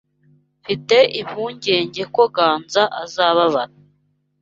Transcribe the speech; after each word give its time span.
Mfite 0.61 0.97
impungenge 1.21 2.03
ko 2.15 2.21
Ganza 2.35 2.83
azababara. 3.03 3.73